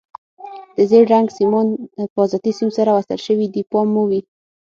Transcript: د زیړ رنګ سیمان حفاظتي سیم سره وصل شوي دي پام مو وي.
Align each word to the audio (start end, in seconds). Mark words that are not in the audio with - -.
د 0.75 0.77
زیړ 0.89 1.05
رنګ 1.13 1.27
سیمان 1.37 1.67
حفاظتي 2.01 2.51
سیم 2.59 2.69
سره 2.77 2.89
وصل 2.97 3.19
شوي 3.27 3.47
دي 3.53 3.61
پام 3.71 3.87
مو 3.93 4.03
وي. 4.09 4.21